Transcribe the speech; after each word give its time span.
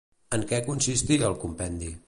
En 0.37 0.45
què 0.51 0.61
consistia 0.69 1.29
el 1.31 1.39
compendi? 1.45 1.95